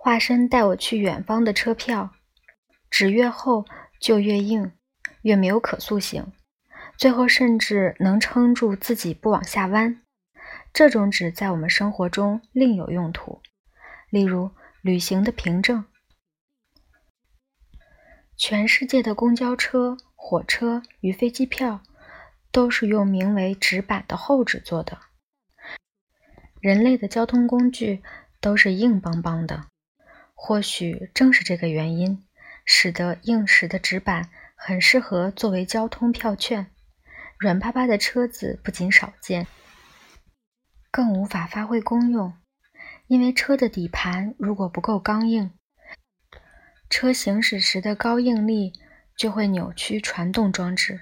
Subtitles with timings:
[0.00, 2.14] 化身带我去远方的车票，
[2.88, 3.66] 纸越厚
[4.00, 4.72] 就越硬，
[5.22, 6.32] 越没有可塑性，
[6.96, 10.00] 最后甚至能撑住自己不往下弯。
[10.72, 13.42] 这种纸在我们生活中另有用途，
[14.08, 14.52] 例如
[14.82, 15.84] 旅行的凭证。
[18.36, 21.82] 全世界的公交车、火车与飞机票
[22.52, 24.96] 都是用名为纸板的厚纸做的。
[26.60, 28.02] 人类的交通工具
[28.40, 29.66] 都是硬邦邦的，
[30.40, 32.24] 或许正是这个原因，
[32.64, 36.70] 使得硬实的纸板很适合作为交通票券。
[37.38, 39.48] 软趴趴的车子不仅少见，
[40.92, 42.32] 更无法发挥功用，
[43.08, 45.50] 因为车的底盘如果不够刚硬。
[46.88, 48.72] 车行驶时的高应力
[49.16, 51.00] 就会扭曲传动装置，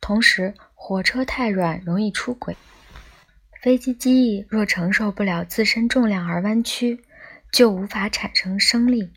[0.00, 2.56] 同时火车太软容易出轨，
[3.62, 7.04] 飞机机翼若承受不了自身重量而弯曲，
[7.52, 9.12] 就无法产生升力。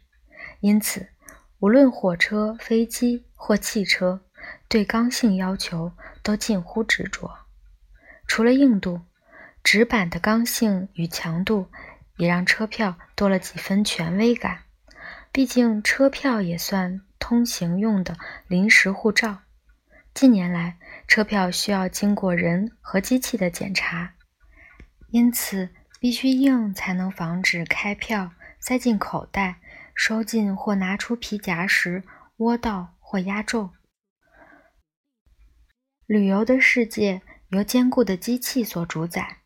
[0.59, 1.09] 因此，
[1.59, 4.25] 无论火车、飞机或汽车，
[4.67, 7.31] 对刚性要求都近乎执着。
[8.27, 9.01] 除了硬度，
[9.63, 11.67] 纸板的刚性与强度
[12.17, 14.59] 也让车票多了几分权威感。
[15.31, 18.15] 毕竟车票也算通行用的
[18.47, 19.39] 临时护照。
[20.13, 20.77] 近年来，
[21.07, 24.13] 车票需要经过人和机器的检查，
[25.09, 25.69] 因此
[26.05, 29.59] 必须硬才能防止开票塞进口袋、
[29.95, 32.03] 收进或拿出皮夹时
[32.37, 33.71] 窝到或压皱。
[36.05, 39.37] 旅游的世界由坚固的机器所主宰，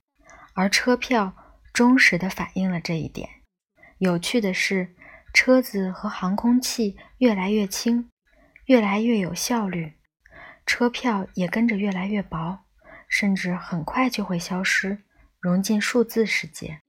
[0.53, 1.33] 而车票
[1.71, 3.29] 忠实地反映了这一点。
[3.99, 4.93] 有趣的是。
[5.33, 8.09] 车子和航空器越来越轻，
[8.65, 9.93] 越来越有效率，
[10.65, 12.65] 车票也跟着越来越薄，
[13.07, 15.05] 甚至很快就会消失，
[15.39, 16.81] 融进数字世界。